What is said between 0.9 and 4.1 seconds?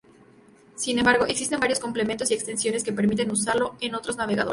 embargo, existen varios complementos y extensiones que permiten usarlo en